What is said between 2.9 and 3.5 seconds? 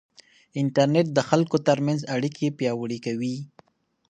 کوي.